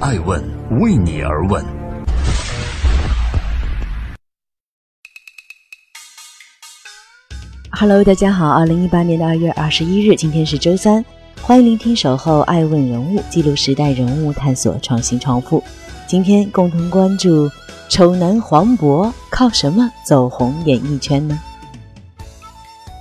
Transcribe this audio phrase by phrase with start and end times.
[0.00, 0.40] 爱问
[0.80, 1.64] 为你而问。
[7.72, 11.04] Hello，大家好，二零一八年的二月二十一日，今天是周三，
[11.42, 15.60] 欢迎聆听《守候爱问人物》，记录时代人物，探索创新创富。
[16.06, 17.50] 今天共同关注
[17.88, 21.36] 丑男黄渤靠什么走红演艺圈呢？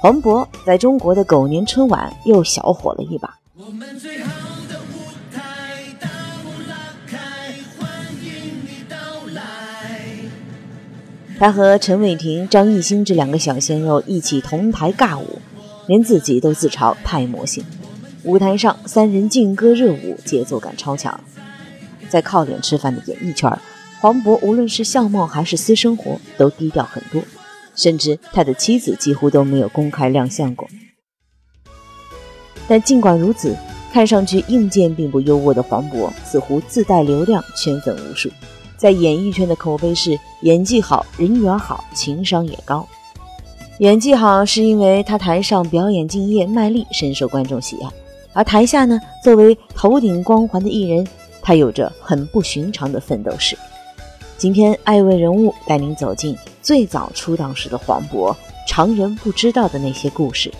[0.01, 3.37] 黄渤在中国的狗年春晚又小火了一把。
[3.55, 4.31] 我们最好
[11.39, 15.39] 他和陈伟霆、张艺兴这两个小鲜肉一起同台尬舞，
[15.85, 17.63] 连自己都自嘲太魔性。
[18.23, 21.19] 舞台上三人劲歌热舞，节奏感超强。
[22.09, 23.55] 在靠脸吃饭的演艺圈，
[23.99, 27.21] 黄渤无论是相貌还是私生活都低调很多，
[27.75, 30.67] 甚至他的妻子几乎都没有公开亮相过。
[32.67, 33.55] 但尽管如此，
[33.93, 38.27] 看上去硬件并不优渥的黄渤，似乎自带流量，圈粉无数。
[38.77, 42.87] 在演艺圈的口碑是演技好、人缘好、情商也高。
[43.79, 47.89] 演技好是因为他台上表演敬业、卖力，深受观众喜爱；
[48.33, 51.07] 而台下呢，作为头顶光环的艺人，
[51.41, 53.57] 他有着很不寻常的奋斗史。
[54.37, 58.35] 今天，爱问人物带您走进最早出道时的黄渤，
[58.67, 60.53] 常人不知道的那些故事。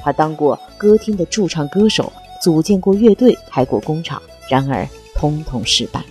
[0.00, 6.02] 他当过歌厅的驻唱歌手，组建过乐队，开过工厂，然而通通失败。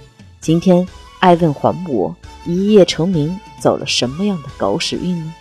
[0.42, 0.88] 今天。
[1.26, 2.14] 爱问黄渤
[2.46, 5.34] 一夜成名，走了什么样的狗屎运呢？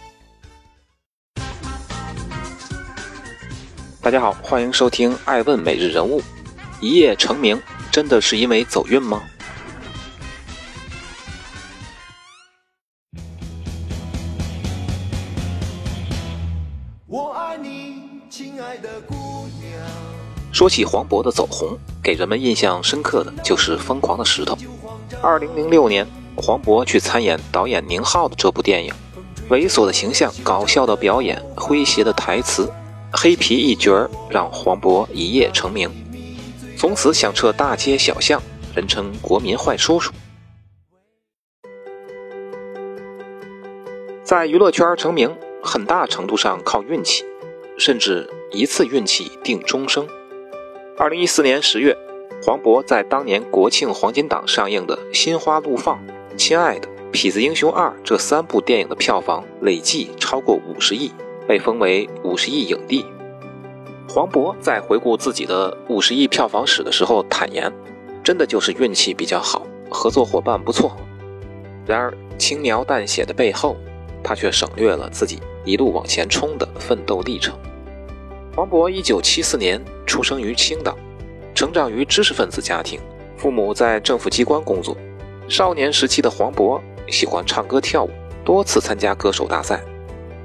[4.00, 6.20] 大家好，欢迎收听《爱问每日人物》。
[6.80, 7.60] 一夜成名，
[7.92, 9.24] 真的是因为走运吗？
[17.06, 19.14] 我爱你，亲爱的姑
[19.60, 19.70] 娘。
[20.50, 24.54] 说起黄渤的走红，给人们印象深刻的就是《疯狂的石头》。
[25.24, 28.92] 二零零六年，黄渤去参演导演宁浩的这部电影，
[29.48, 32.70] 猥琐的形象、搞笑的表演、诙谐的台词，
[33.10, 35.90] 黑皮一角让黄渤一夜成名，
[36.76, 38.42] 从此响彻大街小巷，
[38.74, 40.12] 人称“国民坏叔叔”。
[44.22, 47.24] 在娱乐圈成名，很大程度上靠运气，
[47.78, 50.06] 甚至一次运气定终生。
[50.98, 51.96] 二零一四年十月。
[52.46, 55.96] 黄渤在当年国庆黄金档上映的《心花怒放》
[56.36, 61.10] 《亲爱的》《痞子英雄二》这三部电影的票房累计超过五十亿，
[61.48, 63.02] 被封为五十亿影帝。
[64.06, 67.72] 黄渤在回顾自己的五十亿票房史的时候坦言
[68.22, 70.94] ：“真的就是运气比较好，合作伙伴不错。”
[71.86, 73.74] 然而轻描淡写的背后，
[74.22, 77.58] 他却省略了自己一路往前冲的奋斗历程。
[78.54, 80.94] 黄渤一九七四年出生于青岛。
[81.54, 82.98] 成长于知识分子家庭，
[83.36, 84.96] 父母在政府机关工作。
[85.48, 88.10] 少年时期的黄渤喜欢唱歌跳舞，
[88.44, 89.80] 多次参加歌手大赛。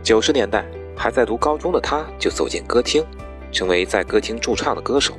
[0.04, 0.64] 九十年代
[0.96, 3.04] 还在读高中的他，就走进歌厅，
[3.52, 5.16] 成为在歌厅驻唱的歌手。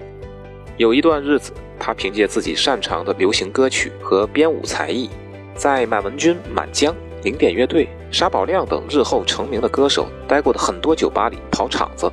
[0.76, 5.10] 有一段日子，他凭借自己擅长的流行歌曲和编舞才艺，
[5.56, 12.08] 在满文军、满江、零点乐队、沙宝亮等日后成名的歌手待过的很多酒吧里跑场子。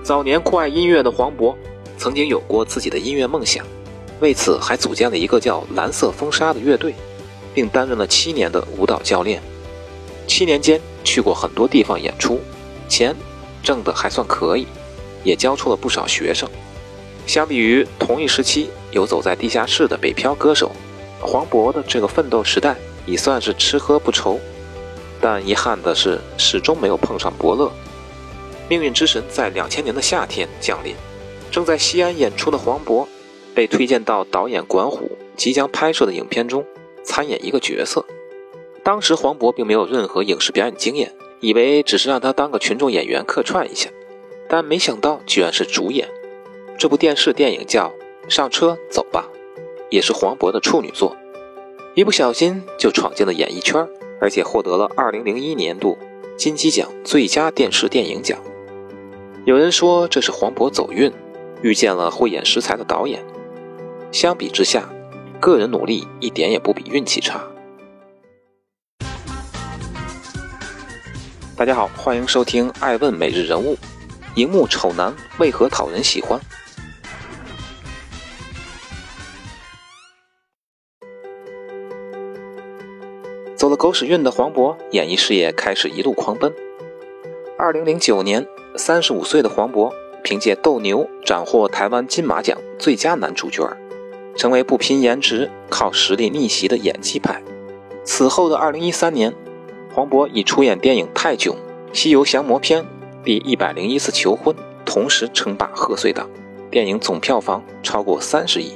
[0.00, 1.56] 早年酷爱音乐的黄渤。
[2.00, 3.62] 曾经有过自己的音乐梦想，
[4.20, 6.94] 为此还组建了一个叫“蓝色风沙”的乐队，
[7.52, 9.42] 并担任了七年的舞蹈教练。
[10.26, 12.40] 七年间去过很多地方演出，
[12.88, 13.14] 钱
[13.62, 14.66] 挣得还算可以，
[15.22, 16.48] 也教出了不少学生。
[17.26, 20.72] 相比于同一时期游走在地下室的北漂歌手，
[21.20, 22.74] 黄渤的这个奋斗时代
[23.04, 24.40] 已算是吃喝不愁。
[25.20, 27.70] 但遗憾的是，始终没有碰上伯乐。
[28.70, 30.96] 命运之神在两千年的夏天降临。
[31.50, 33.06] 正在西安演出的黄渤，
[33.54, 36.64] 被推荐到导演管虎即将拍摄的影片中
[37.02, 38.04] 参演一个角色。
[38.82, 43.90] 当时黄渤并没有任何影视表演经验，以为只是让他当个群众演员客串一下，
[44.48, 46.08] 但没想到居然是主演。
[46.78, 47.92] 这部电视电影叫
[48.32, 49.28] 《上车走吧》，
[49.90, 51.14] 也是黄渤的处女作。
[51.94, 53.86] 一不小心就闯进了演艺圈，
[54.20, 55.98] 而且获得了2001年度
[56.36, 58.38] 金鸡奖最佳电视电影奖。
[59.44, 61.12] 有人说这是黄渤走运。
[61.62, 63.22] 遇见了慧眼识才的导演，
[64.10, 64.88] 相比之下，
[65.38, 67.44] 个人努力一点也不比运气差。
[71.54, 73.74] 大家好，欢迎收听《爱问每日人物》。
[74.36, 76.40] 荧幕丑男为何讨人喜欢？
[83.54, 86.50] 走了狗屎运的黄渤，演艺事业开始一路狂奔。
[87.58, 88.46] 二零零九年，
[88.76, 89.92] 三十五岁的黄渤。
[90.22, 93.68] 凭借《斗牛》斩获台湾金马奖最佳男主角，
[94.36, 97.42] 成为不拼颜值、靠实力逆袭的演技派。
[98.04, 99.32] 此后的二零一三年，
[99.94, 101.54] 黄渤以出演电影《泰囧》
[101.92, 102.82] 《西游降魔篇》
[103.24, 106.28] 《第一百零一次求婚》同时称霸贺岁档，
[106.70, 108.72] 电影总票房超过三十亿，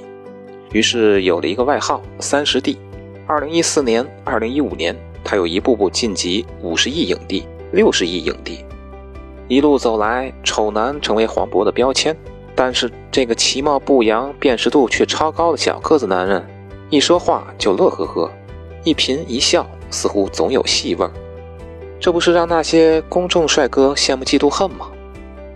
[0.73, 2.79] 于是有了一个外号“三十帝”。
[3.26, 4.94] 二零一四年、二零一五年，
[5.25, 8.64] 他又一步步晋级五十亿影帝、六十亿影帝。
[9.49, 12.17] 一路走来，丑男成为黄渤的标签。
[12.55, 16.44] 但是这个其貌不扬、辨识度却超高的小个子男人，
[16.88, 18.31] 一说话就乐呵呵，
[18.85, 21.11] 一颦一笑似乎总有戏味儿。
[21.99, 24.88] 这不是让那些公众帅哥羡慕嫉妒恨吗？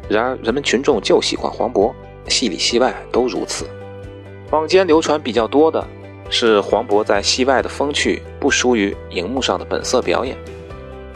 [0.09, 1.93] 然而人们群众就喜欢黄渤，
[2.27, 3.67] 戏里戏外都如此。
[4.49, 5.87] 坊间流传比较多的。
[6.31, 10.37] 是黄渤在戏外的风趣不输于荧幕上的本色表演，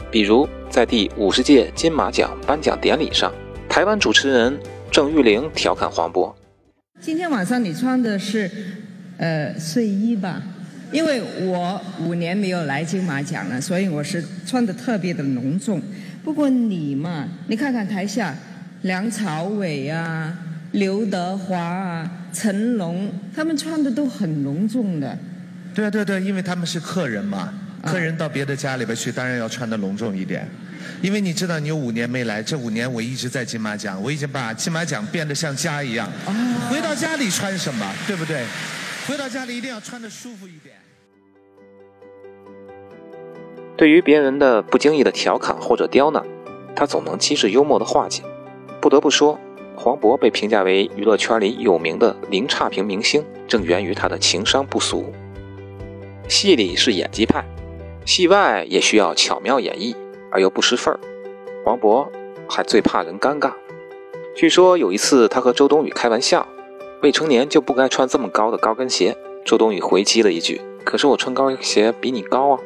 [0.09, 3.31] 比如在第五十届金马奖颁奖典礼上，
[3.69, 4.57] 台湾主持人
[4.89, 6.33] 郑玉玲调侃黄渤
[6.99, 8.49] ：“今天晚上你穿的是
[9.17, 10.41] 呃睡衣吧？
[10.91, 15.79] 因为我五年没有来金马奖了，所以我是穿的特别的隆重。
[16.23, 18.35] 不过你嘛，你看看台下
[18.81, 20.35] 梁朝伟啊。”
[20.73, 25.15] 刘德华啊，成龙，他们穿的都很隆重的。
[25.75, 27.53] 对啊，对对，因为他们是客人嘛，
[27.85, 30.49] 客人到别的家里边去，当然要穿的隆重一点。
[31.01, 36.07] 因为你知道，你有五年没来，这五年我一直在金马奖，我已经把金马奖变得像家一样。
[36.25, 36.33] 啊
[36.69, 38.45] 回到家里穿什么，对不对？
[39.07, 40.75] 回到家里一定要穿的舒服一点。
[43.75, 46.23] 对于别人的不经意的调侃或者刁难，
[46.75, 48.23] 他总能机智幽默的化解。
[48.81, 49.39] 不得不说。
[49.75, 55.11] 黄渤被评价为娱乐圈里有名的零差评明星，正源于他的情商不俗。
[56.29, 57.43] 戏里是演技派，
[58.05, 59.95] 戏外也需要巧妙演绎
[60.33, 60.99] 而又不失份儿。
[61.63, 62.07] 黄渤
[62.49, 63.53] 还最怕人尴尬。
[64.35, 66.45] 据说有一次他和周冬雨开玩笑
[67.03, 69.15] ：“未成年就不该穿这么高的高跟鞋。”
[69.45, 72.59] 周冬雨回击了一句：“可是我穿高跟鞋比你高啊！”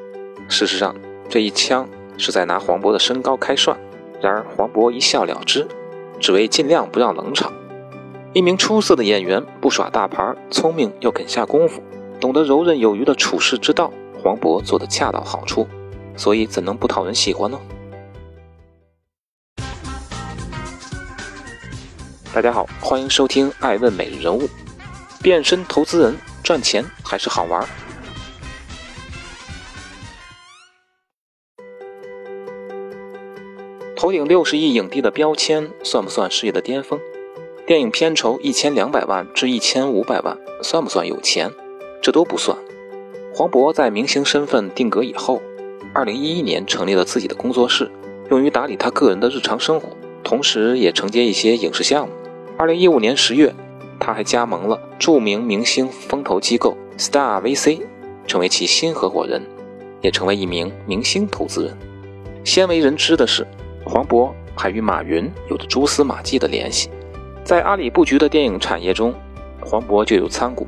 [0.48, 0.96] 事实上，
[1.28, 1.88] 这一枪
[2.18, 3.78] 是在拿黄渤的身高开涮。
[4.22, 5.68] 然而黄渤一笑了之。
[6.20, 7.54] 只为尽量不让冷场。
[8.34, 11.80] 一名出色的演员，不耍大牌，聪明又肯下功夫，
[12.20, 13.94] 懂得游刃有余的处世之道。
[14.20, 15.68] 黄渤做得恰到好处，
[16.18, 17.60] 所以怎能不讨人喜欢呢？
[22.34, 24.42] 大家好，欢迎收听《爱问每日人物》。
[25.22, 27.68] 变身投资人赚钱还是好玩？
[33.96, 37.00] 头顶六十亿影帝的标签算不算事业的巅峰？
[37.66, 41.52] 电影片酬一千两百万至一千五百万算不算有钱？
[42.02, 42.58] 这都不算。
[43.34, 45.42] 黄渤在明星身份定格以后，
[45.98, 47.90] 二零一一年成立了自己的工作室，
[48.30, 49.90] 用于打理他个人的日常生活，
[50.24, 52.14] 同时也承接一些影视项目。
[52.56, 53.52] 二零一五年十月，
[54.00, 57.82] 他还加盟了著名明星风投机构 Star VC，
[58.28, 59.42] 成为其新合伙人，
[60.00, 61.76] 也成为一名明星投资人。
[62.44, 63.48] 鲜为人知的是。
[63.84, 66.92] 黄渤还与马云有着蛛丝马迹的联系，
[67.44, 69.16] 在阿里布局的电影产业中，
[69.66, 70.68] 黄渤就有参股。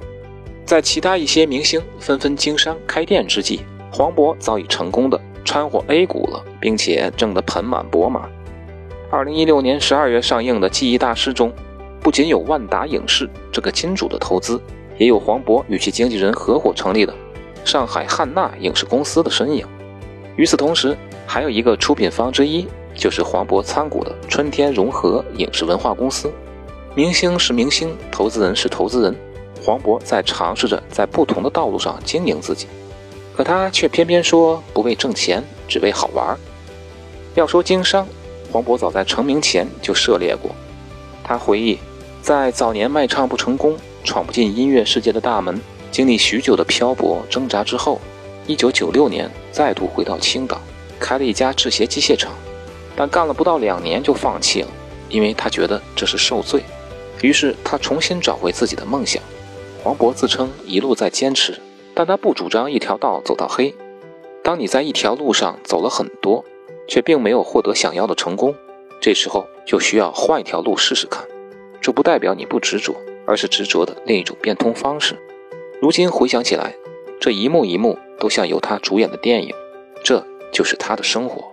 [0.66, 3.60] 在其他一些明星纷纷经商开店之际，
[4.00, 8.24] 黄渤早已成功的掺和 A 股了，并且挣得盆满钵满。
[9.12, 11.52] 二零一六年十二月上映的《记忆大师》中，
[12.00, 14.58] 不仅有万达影视这个金主的投资，
[14.98, 17.14] 也有黄渤与其经纪人合伙成立的
[17.66, 19.68] 上海汉纳影视公司的身影。
[20.38, 20.96] 与此同时，
[21.28, 22.66] 还有一个出品方之一。
[22.96, 26.30] 就是黄渤参股的春天融合影视文化公司，
[26.96, 29.16] 明星是明星，投资人是投资人，
[29.64, 32.68] 黄渤在尝试着在不同的道路上经营自己，
[33.40, 36.38] 可他却偏偏说不为挣钱，只为好玩。
[37.36, 38.06] 要说经商，
[38.52, 40.52] 黄渤早在成名前就涉猎过。
[41.24, 41.80] 他回忆，
[42.22, 45.58] 在早年卖唱不成功，闯不进音乐世界的大门，
[45.90, 48.02] 经历许久的漂泊挣扎之后，
[48.46, 50.60] 一九九六年再度回到青岛，
[51.00, 52.34] 开了一家制鞋机械厂。
[52.94, 54.68] 但干了不到两年就放弃了，
[55.08, 56.62] 因为他觉得这是受罪。
[57.22, 59.24] 于是他重新找回自己的梦想。
[59.82, 61.58] 黄渤自称一路在坚持，
[62.00, 63.76] 但他不主张一条道走到黑。
[64.42, 66.46] 当你在一条路上走了很多，
[66.88, 68.56] 却并没有获得想要的成功，
[69.02, 71.26] 这时候就需要换一条路试试看。
[71.82, 72.96] 这不代表你不执着，
[73.28, 75.20] 而是执着的另一种变通方式。
[75.82, 76.74] 如今回想起来，
[77.20, 79.54] 这一幕一幕都像由他主演的电影，
[80.02, 81.52] 这就是他的生活。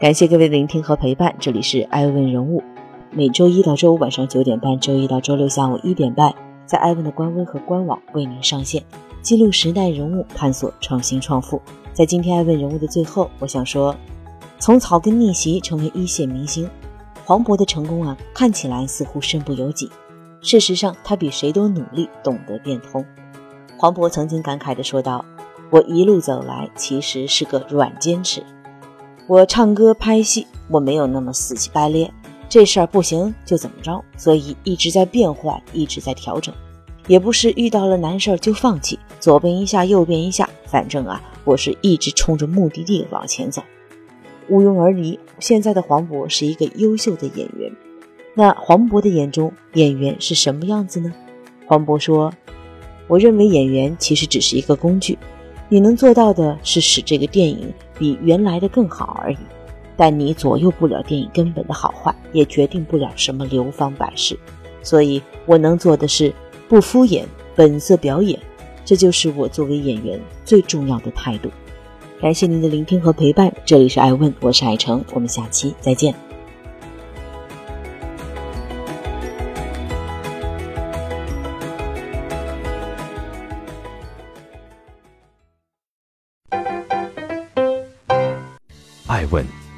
[0.00, 2.62] 感谢各位聆听和陪伴，这里是爱问人物，
[3.10, 6.34] 每周一到周五晚上九点半，周一到周六下午一点半，
[6.70, 8.80] 在艾问的官微和官网为您上线，
[9.22, 11.60] 记录时代人物，探索创新创富。
[11.92, 13.92] 在今天艾问人物的最后，我想说，
[14.60, 16.70] 从草根逆袭成为一线明星，
[17.24, 19.90] 黄渤的成功啊，看起来似乎身不由己，
[20.42, 23.04] 事实上，他比谁都努力，懂得变通。
[23.76, 25.24] 黄渤曾经感慨地说道
[25.70, 28.44] ：“我一路走来，其实是个软坚持。
[29.26, 32.14] 我唱歌、拍戏，我没有那么死乞白咧。
[32.50, 36.52] 这事儿不行就怎么着，所以一直在变换，一直在调整。
[37.06, 43.62] 也不是遇到了难事儿就放弃，左边一下，右边一下，反正啊，我是一直冲着目的地往前走。
[44.48, 47.72] 毋庸而疑，现在的黄渤是一个优秀的演员。
[48.34, 51.12] 那黄渤的眼中，演员是什么样子呢？
[51.66, 52.32] 黄渤说
[53.06, 55.16] ：“我认为演员其实只是一个工具，
[55.68, 59.38] 你能做到的是使这个电影比原来的更好而已。”
[60.00, 64.34] 但你左右不了电影根本的好坏，也决定不了什么流芳百世。
[64.82, 66.32] 所以我能做的是
[66.70, 68.40] 不敷衍，本色表演，
[68.82, 71.50] 这就是我作为演员最重要的态度。
[72.18, 76.14] 感谢您的聆听和陪伴，这里是爱问，我是爱成，我们下期再见。
[89.06, 89.59] 爱问。